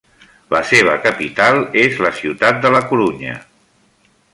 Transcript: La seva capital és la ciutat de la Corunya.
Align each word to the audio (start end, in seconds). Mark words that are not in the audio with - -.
La 0.53 0.61
seva 0.69 0.95
capital 1.03 1.61
és 1.85 2.03
la 2.07 2.13
ciutat 2.23 2.67
de 2.67 2.75
la 2.79 2.85
Corunya. 2.93 3.41